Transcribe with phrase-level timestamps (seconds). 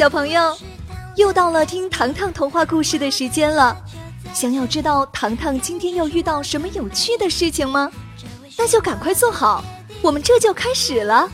[0.00, 0.56] 小朋友，
[1.16, 3.76] 又到了听糖糖童话故事的时间了。
[4.32, 7.92] 想要知道糖糖今天又遇到什么有趣的事情吗？
[8.56, 9.62] 那就赶快坐好，
[10.00, 11.28] 我们这就开始了。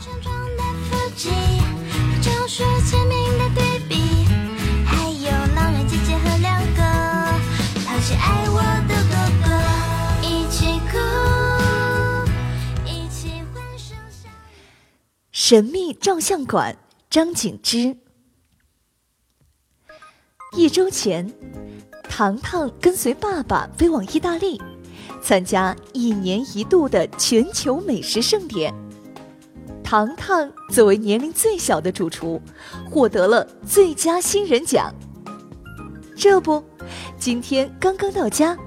[15.31, 16.75] 神秘照相馆，
[17.09, 17.95] 张景之。
[20.55, 21.29] 一周前，
[22.03, 24.61] 糖糖跟随爸爸飞往意大利，
[25.21, 28.73] 参加一年一度的全球美食盛典。
[29.83, 32.41] 糖糖作为年龄最小的主厨，
[32.89, 34.93] 获得了最佳新人奖。
[36.15, 36.63] 这不，
[37.19, 38.57] 今天刚刚到家，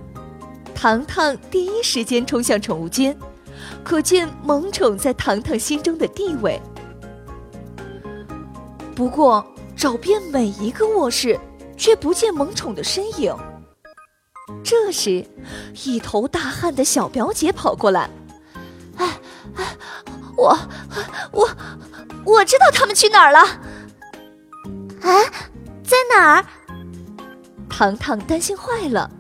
[0.74, 3.16] 糖糖第一时间冲向宠物间，
[3.82, 6.60] 可见萌宠在糖糖心中的地位。
[8.94, 11.38] 不过，找遍每一个卧室，
[11.80, 13.34] 却不见萌宠的身影。
[14.62, 15.26] 这时，
[15.86, 18.10] 一头大汗的小表姐跑过来
[18.98, 19.18] ：“哎
[19.56, 19.64] 哎，
[20.36, 20.58] 我
[21.32, 21.48] 我
[22.26, 23.38] 我知道他们去哪儿了。
[23.40, 25.24] 啊，
[25.82, 26.44] 在哪儿？”
[27.70, 29.10] 糖糖担心坏了。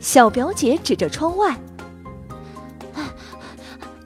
[0.00, 1.56] 小表姐指着窗外：“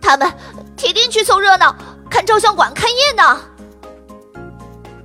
[0.00, 0.32] 他们
[0.76, 1.74] 铁定去凑热闹，
[2.08, 3.40] 看照相馆开业呢。”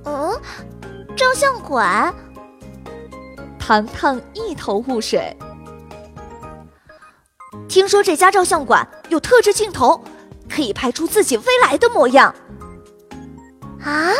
[0.04, 0.40] 嗯，
[1.22, 2.12] 照相馆。
[3.56, 5.36] 糖糖一头雾水。
[7.68, 10.02] 听说这家照相馆有特制镜头，
[10.50, 12.34] 可以拍出自己未来的模样。
[13.84, 14.10] 啊，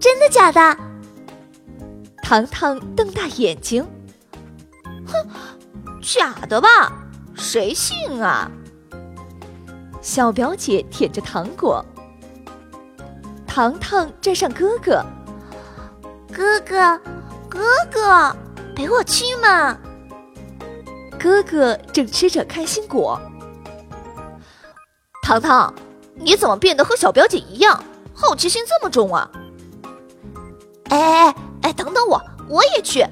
[0.00, 0.76] 真的假的？
[2.20, 3.86] 糖糖瞪大眼睛。
[5.06, 5.28] 哼，
[6.02, 6.68] 假的吧？
[7.36, 8.50] 谁信啊？
[10.02, 11.84] 小表姐舔着糖果。
[13.46, 15.00] 糖糖站上哥哥，
[16.36, 17.00] 哥哥，
[17.48, 17.60] 哥
[17.92, 18.36] 哥，
[18.74, 19.78] 陪我去嘛！
[21.16, 23.20] 哥哥正吃着开心果。
[25.22, 25.72] 糖糖，
[26.16, 29.30] 你怎么变得和小表姐一样，好奇心这么重啊？
[30.88, 33.06] 哎哎哎，等等我，我也去。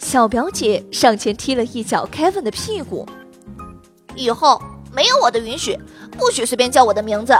[0.00, 3.06] 小表姐上前踢了一脚 Kevin 的屁股。
[4.16, 4.62] 以后
[4.92, 5.78] 没有我的允许，
[6.12, 7.34] 不许随便叫我的名字。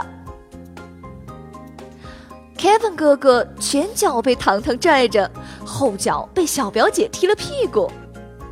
[2.65, 5.29] Kevin 哥哥前脚被糖糖拽着，
[5.63, 7.91] 后脚被小表姐踢了屁股，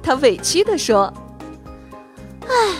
[0.04, 1.12] 他委屈地说
[2.48, 2.78] ：“哎，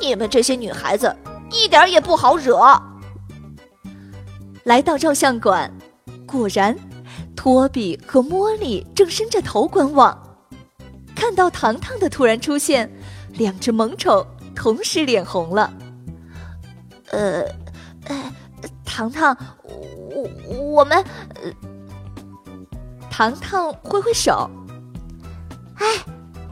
[0.00, 1.14] 你们这些女孩子
[1.52, 2.60] 一点也不好惹。”
[4.64, 5.72] 来到照相馆，
[6.26, 6.76] 果然，
[7.36, 10.20] 托比和茉莉正伸着头观望。
[11.14, 12.92] 看到糖糖的突然出现，
[13.34, 14.26] 两只萌宠
[14.56, 15.72] 同时脸红了。
[17.12, 17.42] 呃，
[18.06, 18.32] 呃，
[18.84, 19.36] 糖糖。
[20.14, 21.04] 我我们，
[23.10, 24.50] 糖糖挥挥手，
[25.76, 25.86] 哎，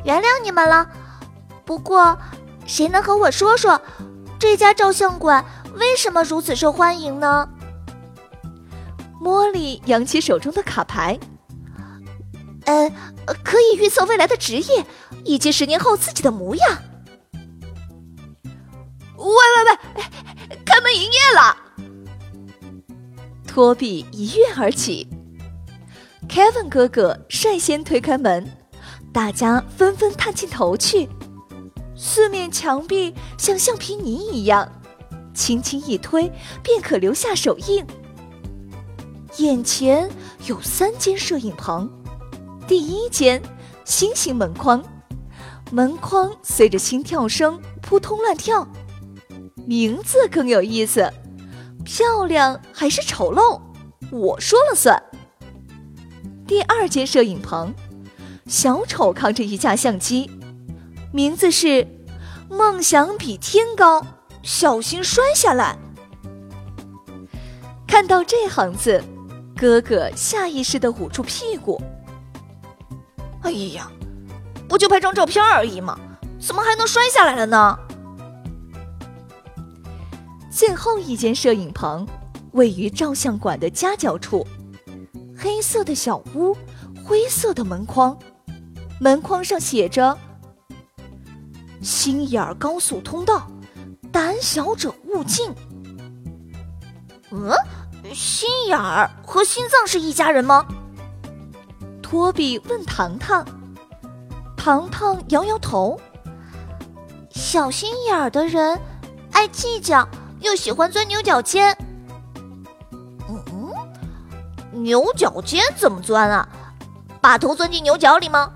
[0.05, 0.89] 原谅你们了。
[1.65, 2.19] 不过，
[2.67, 3.81] 谁能和我说说，
[4.39, 5.45] 这家照相馆
[5.75, 7.49] 为什么如此受欢迎呢？
[9.23, 11.19] 茉莉扬起手中的卡牌，
[12.65, 12.91] 呃，
[13.45, 14.87] 可以预测未来的职业
[15.25, 16.79] 以及十年后自己的模样。
[19.17, 20.07] 喂喂喂，
[20.65, 21.57] 开门营业了！
[23.51, 25.09] 托比一跃而起
[26.29, 28.49] ，Kevin 哥哥率先推开门，
[29.13, 31.09] 大家纷纷探进头去。
[31.97, 34.71] 四面墙壁像橡皮泥一样，
[35.35, 36.31] 轻轻一推
[36.63, 37.85] 便可留下手印。
[39.39, 40.09] 眼前
[40.47, 41.91] 有三间摄影棚，
[42.69, 43.43] 第一间
[43.85, 44.81] 心形门框，
[45.73, 48.65] 门框随着心跳声扑通乱跳。
[49.67, 51.13] 名字更有意思。
[51.85, 53.61] 漂亮还是丑陋，
[54.11, 55.03] 我说了算。
[56.47, 57.75] 第二间摄影棚，
[58.47, 60.31] 小丑扛着一架相机，
[61.13, 61.87] 名字是
[62.51, 64.05] “梦想比天高，
[64.43, 65.79] 小心摔下来”。
[67.87, 69.03] 看到这行字，
[69.57, 71.81] 哥哥下意识的捂住屁股。
[73.43, 73.91] 哎呀，
[74.69, 75.99] 不就拍张照片而已嘛，
[76.41, 77.79] 怎么还能摔下来了呢？
[80.61, 82.07] 最后一间摄影棚
[82.53, 84.47] 位于照相馆的夹角处，
[85.35, 86.55] 黑色的小屋，
[87.03, 88.15] 灰色的门框，
[89.01, 90.19] 门框上写着
[91.81, 93.51] “心眼儿高速通道，
[94.13, 95.51] 胆小者勿进”。
[97.33, 97.51] 嗯，
[98.13, 100.67] 心眼儿和心脏是一家人吗？
[102.03, 103.47] 托比问糖糖，
[104.59, 105.99] 糖糖摇摇头。
[107.31, 108.79] 小心眼儿的人
[109.33, 110.07] 爱计较。
[110.41, 111.77] 又喜欢钻牛角尖。
[113.29, 116.49] 嗯，牛角尖怎么钻啊？
[117.21, 118.53] 把头钻进牛角里吗？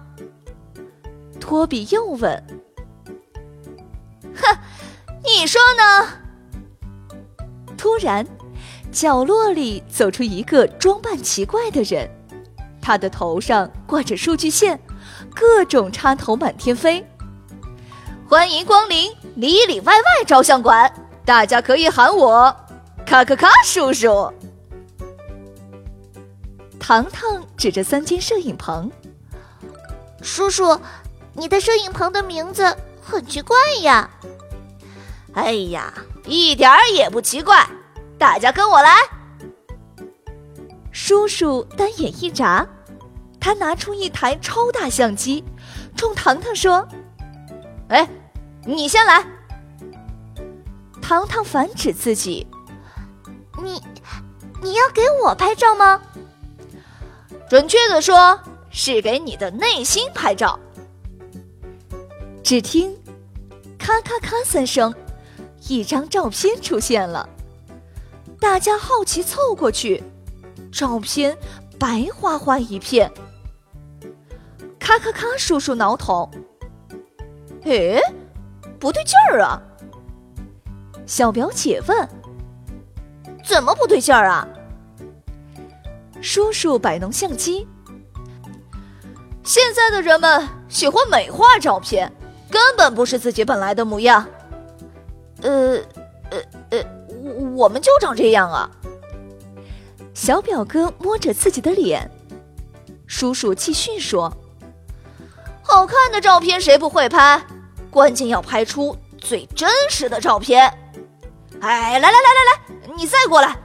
[1.39, 2.43] 托比又问。
[4.35, 4.59] 哼，
[5.23, 6.09] 你说呢？
[7.77, 8.27] 突然，
[8.91, 12.11] 角落里走出一个装扮奇怪的人，
[12.81, 14.81] 他的头上挂着数据线，
[15.35, 17.07] 各种插头满天飞。
[18.27, 20.91] 欢迎光临里里外外照相馆，
[21.25, 22.55] 大家可以喊我
[23.07, 24.33] 咔咔咔叔叔。
[26.79, 28.91] 糖糖指着三间摄影棚，
[30.21, 30.79] 叔叔，
[31.33, 34.11] 你的摄影棚的名字很奇怪呀。
[35.33, 35.93] 哎呀，
[36.27, 37.67] 一点儿也不奇怪，
[38.19, 38.95] 大家跟我来。
[40.93, 42.67] 叔叔单眼一眨，
[43.41, 45.43] 他拿出一台超大相机，
[45.97, 46.87] 冲糖糖说
[47.89, 48.09] ：“哎，
[48.65, 49.25] 你先来。”
[51.07, 52.47] 糖糖反指自己
[53.63, 53.79] ：“你，
[54.63, 56.01] 你要给我拍照吗？
[57.47, 58.41] 准确的说，
[58.71, 60.59] 是给你的内心拍照。”
[62.43, 62.99] 只听
[63.79, 64.95] “咔咔咔”三声。
[65.69, 67.29] 一张照片出现了，
[68.41, 70.03] 大家好奇凑过去，
[70.73, 71.37] 照片
[71.79, 73.13] 白花花一片。
[74.79, 75.27] 咔咔咔！
[75.37, 76.31] 叔叔挠头，
[77.65, 78.01] 诶，
[78.79, 79.61] 不对劲儿啊！
[81.07, 82.09] 小表姐问
[83.45, 84.49] ：“怎么不对劲儿啊？”
[86.23, 87.69] 叔叔摆弄相机，
[89.43, 92.11] 现在的人们喜欢美化照片，
[92.51, 94.27] 根本不是自己本来的模样。
[95.43, 95.77] 呃，
[96.31, 96.39] 呃
[96.71, 96.85] 呃，
[97.23, 98.71] 我我们就长这样啊！
[100.15, 102.11] 小表哥摸着自己的脸，
[103.07, 104.35] 叔叔继续说
[105.61, 107.45] ：“好看的照片谁不会拍？
[107.91, 110.73] 关键要拍出最真实的照片。”
[111.65, 113.57] 哎，来来来来来，你再过来！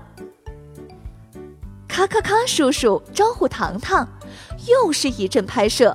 [1.85, 2.33] 咔咔咔！
[2.47, 4.07] 叔叔招呼糖糖，
[4.67, 5.93] 又是一阵拍摄。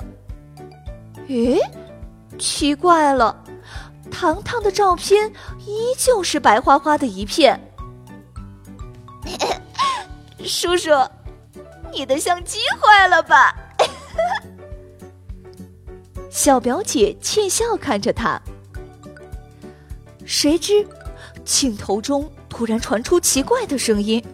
[1.26, 1.58] 咦，
[2.38, 3.42] 奇怪了。
[4.10, 5.32] 糖糖的照片
[5.66, 7.58] 依旧是白花花的一片。
[10.44, 10.90] 叔叔，
[11.90, 13.56] 你的相机坏了吧？
[16.28, 18.38] 小表姐窃笑看着他。
[20.26, 20.86] 谁知，
[21.44, 24.24] 镜头中突然传出奇怪的声音：“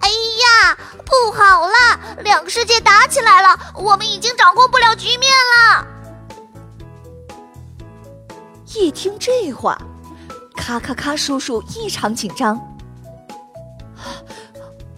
[0.00, 2.22] 哎呀，不好了！
[2.22, 5.86] 两个世界打起来了，我们已经掌控不了局面了。”
[8.76, 9.78] 一听这话，
[10.56, 11.16] 咔咔咔！
[11.16, 12.60] 叔叔异常紧张，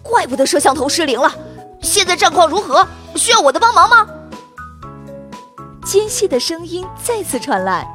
[0.01, 1.31] 怪不得摄像头失灵了。
[1.81, 2.87] 现在战况如何？
[3.15, 4.07] 需要我的帮忙吗？
[5.85, 7.87] 尖细的声音再次传来：“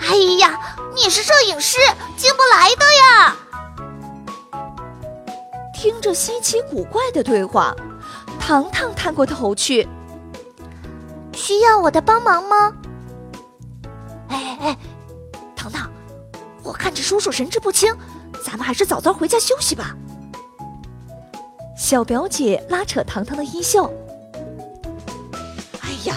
[0.00, 0.58] 哎呀，
[0.94, 1.78] 你是摄影师，
[2.16, 3.36] 进不来的呀！”
[5.74, 7.74] 听着稀奇古怪的对话，
[8.38, 9.88] 糖糖探过头去
[11.34, 12.72] ：“需要我的帮忙吗？”
[14.28, 14.78] 哎哎，
[15.56, 15.90] 糖糖，
[16.62, 17.92] 我看着叔叔神志不清，
[18.44, 19.96] 咱们还是早早回家休息吧。
[21.76, 23.92] 小表姐拉扯糖糖的衣袖。
[25.80, 26.14] 哎呀，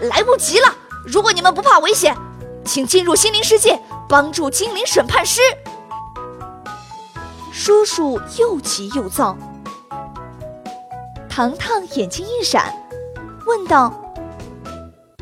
[0.00, 0.74] 来不及了！
[1.06, 2.16] 如果你们不怕危险，
[2.64, 5.40] 请进入心灵世界，帮助精灵审判师。
[7.52, 9.36] 叔叔又急又躁。
[11.28, 12.72] 糖糖眼睛一闪，
[13.46, 13.92] 问道：“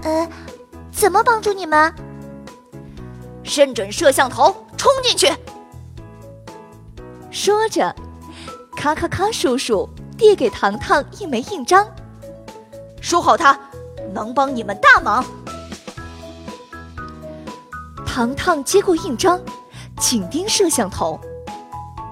[0.02, 0.28] 呃，
[0.90, 1.94] 怎么帮助你们？”
[3.44, 5.30] 认准摄像头，冲进去！
[7.30, 7.94] 说着，
[8.76, 9.30] 咔咔咔！
[9.32, 11.86] 叔叔递给糖糖一枚印章，
[13.00, 13.58] 收好它，
[14.12, 15.24] 能帮你们大忙。
[18.14, 19.40] 糖糖接过印章，
[19.98, 21.18] 紧盯摄像头。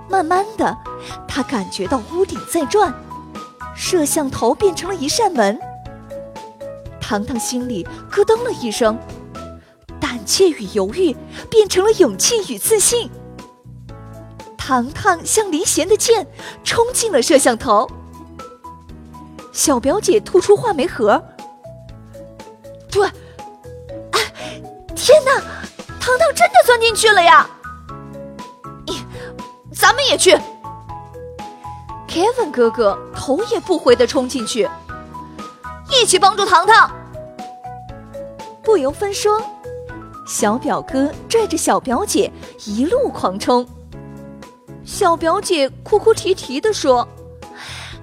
[0.08, 0.74] 慢慢的，
[1.28, 2.90] 他感觉到屋顶在转，
[3.76, 5.60] 摄像头变成了一扇门。
[7.02, 8.98] 糖糖心里咯噔了一声。
[10.00, 11.14] 胆怯与犹豫
[11.50, 13.10] 变成了勇气与自信。
[14.56, 16.26] 糖糖像离弦的箭，
[16.64, 17.86] 冲进了摄像头。
[19.52, 21.22] 小表姐吐出话梅盒。
[26.00, 27.48] 糖糖真的钻进去了呀！
[28.86, 29.04] 你，
[29.72, 30.36] 咱们也去。
[32.08, 34.68] Kevin 哥哥头也不回的冲进去，
[35.90, 36.90] 一起帮助糖糖。
[38.64, 39.40] 不由分说。
[40.26, 42.32] 小表哥拽着小表姐
[42.64, 43.66] 一路狂冲，
[44.84, 47.06] 小表姐哭哭啼啼地说：“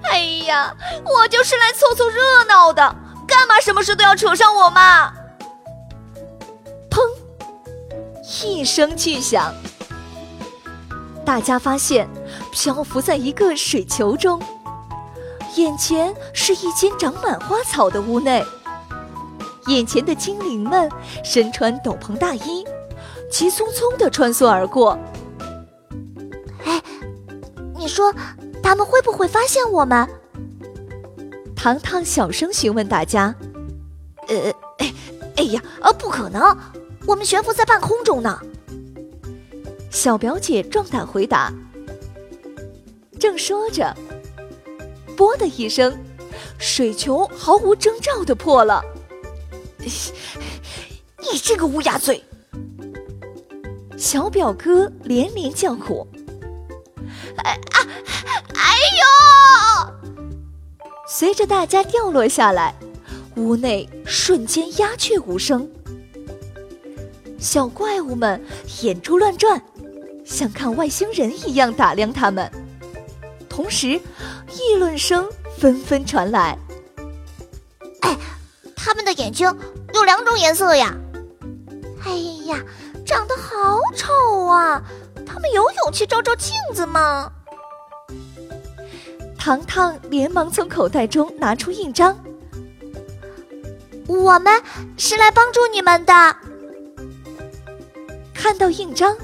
[0.04, 0.74] 哎呀，
[1.06, 2.94] 我就是来凑凑热闹的，
[3.26, 5.10] 干嘛什么事都要扯上我嘛！”
[8.30, 9.54] 一声巨响，
[11.24, 12.06] 大家发现
[12.52, 14.38] 漂浮在一个水球中，
[15.56, 18.44] 眼前是一间长满花草的屋内。
[19.66, 20.90] 眼前的精灵们
[21.24, 22.64] 身穿斗篷大衣，
[23.30, 24.98] 急匆匆地穿梭而过。
[26.64, 26.82] 哎，
[27.76, 28.14] 你说
[28.62, 30.06] 他们会不会发现我们？
[31.56, 33.34] 糖糖小声询问大家
[34.28, 34.94] ：“呃，哎，
[35.36, 36.56] 哎呀，啊，不可能，
[37.08, 38.38] 我们悬浮在半空中呢。”
[39.90, 41.50] 小表姐壮胆回答。
[43.18, 43.96] 正说着，
[45.16, 45.98] 啵的一声，
[46.58, 48.84] 水球毫无征兆的破了。
[49.78, 52.22] 你这个乌鸦嘴！
[53.96, 56.06] 小表哥连连叫苦。
[57.38, 57.78] 哎啊！
[58.54, 60.86] 哎呦！
[61.08, 62.78] 随着大家掉落下来，
[63.36, 65.68] 屋内瞬间鸦雀无声。
[67.38, 68.44] 小怪物们
[68.82, 69.62] 眼珠乱转，
[70.24, 72.50] 像看外星人一样打量他们。
[73.48, 76.58] 同时，议论声纷纷传来。
[78.00, 78.16] 哎，
[78.74, 79.52] 他们的眼睛
[79.94, 80.94] 有两种颜色呀！
[82.04, 82.10] 哎
[82.46, 82.60] 呀，
[83.06, 84.82] 长得好丑啊！
[85.26, 87.30] 他们有勇气照照镜子吗？
[89.38, 92.18] 糖糖连忙从口袋中拿出印章。
[94.06, 94.62] 我们
[94.96, 96.36] 是来帮助你们的。
[98.40, 99.18] 看到印章，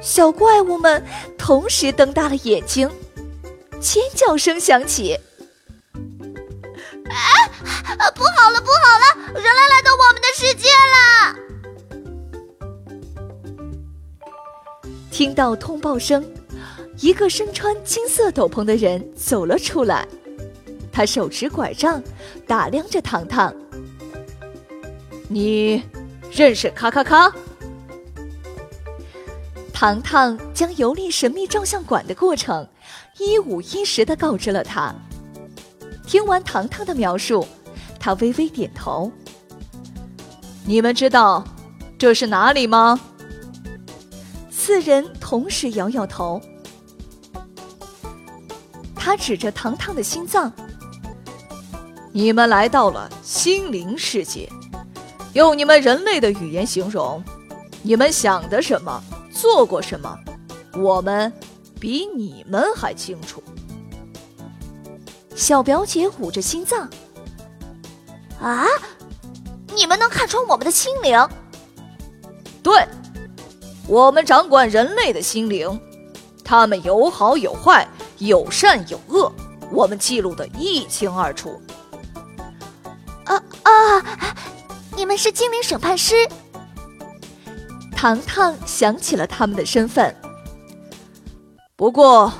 [0.00, 1.04] 小怪物们
[1.36, 2.88] 同时瞪大了眼睛。
[3.80, 5.14] 尖叫声响起！
[7.08, 7.18] 啊！
[8.14, 9.04] 不好了，不好了！
[9.34, 11.34] 人类来到我们的世界了！
[15.10, 16.24] 听到通报声，
[17.00, 20.06] 一个身穿金色斗篷的人走了出来。
[20.92, 22.00] 他手持拐杖，
[22.46, 23.52] 打量着糖糖。
[25.28, 25.82] 你
[26.30, 27.34] 认识咔咔咔？
[29.78, 32.66] 糖糖将游历神秘照相馆的过程。
[33.18, 34.90] 一五一十的告知了他。
[36.06, 37.46] 听完糖糖的描述，
[38.00, 39.12] 他微微点头。
[40.64, 41.44] 你们知道
[41.98, 42.98] 这是哪里吗？
[44.50, 46.40] 四人同时摇摇头。
[48.94, 50.50] 他指着糖糖的心脏。
[52.12, 54.48] 你们来到了心灵世界，
[55.34, 57.22] 用你们人类的语言形容，
[57.82, 59.02] 你们想的什么，
[59.46, 60.18] 做过什么，
[60.74, 61.32] 我们。
[61.78, 63.42] 比你们还清楚。
[65.36, 66.88] 小表姐捂着心脏。
[68.40, 68.64] 啊！
[69.74, 71.28] 你们能看穿我们的心灵？
[72.62, 72.82] 对，
[73.86, 75.78] 我们掌管人类的心灵，
[76.42, 77.86] 他们有好有坏，
[78.18, 79.30] 有善有恶，
[79.70, 81.60] 我们记录的一清二楚。
[83.26, 84.34] 啊啊！
[84.96, 86.14] 你们是精灵审判师？
[87.96, 90.14] 糖糖想起了他们的身份。
[91.74, 92.30] 不过，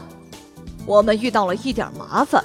[0.85, 2.45] 我们遇到了一点麻烦。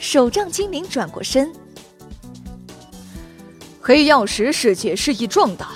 [0.00, 1.52] 手杖精灵转过身，
[3.80, 5.68] 黑曜石世界日益壮大，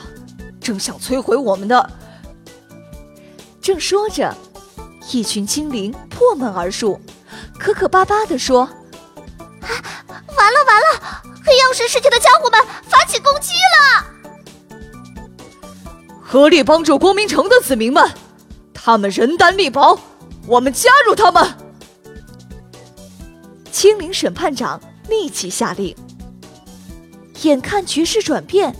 [0.60, 1.90] 正想摧毁我们的。
[3.62, 4.36] 正说着，
[5.12, 7.00] 一群精灵破门而入，
[7.58, 8.62] 磕磕巴巴的说
[9.62, 9.70] ：“啊，
[10.36, 11.22] 完了完了！
[11.44, 13.69] 黑曜石世界的家伙们发起攻击了！
[16.32, 18.08] 合力帮助光明城的子民们！”
[18.72, 19.98] 他们人单力薄，
[20.46, 21.52] 我们加入他们。
[23.72, 25.92] 精灵审判长立即下令。
[27.42, 28.76] 眼看局势转变，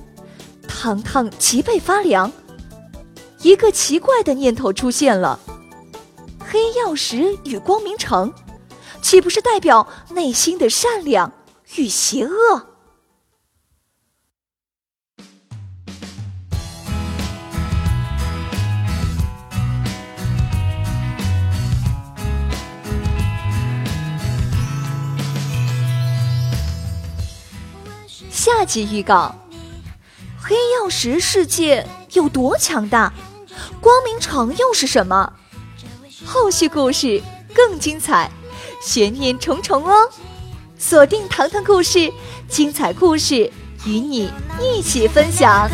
[0.69, 2.30] 糖糖脊背发凉。
[3.42, 5.40] 一个奇怪的念头出现了：
[6.38, 8.33] 黑曜石与光明城，
[9.02, 11.33] 岂不是代表内心的善良
[11.75, 12.69] 与邪恶？
[28.42, 29.35] 下集预告：
[30.40, 33.12] 黑曜石世界有多强大？
[33.82, 35.30] 光明城又是什么？
[36.25, 37.23] 后续故事
[37.54, 38.32] 更精彩，
[38.82, 40.09] 悬念重重哦！
[40.78, 42.11] 锁定糖糖故事，
[42.49, 43.52] 精彩故事
[43.85, 45.68] 与你一起分享。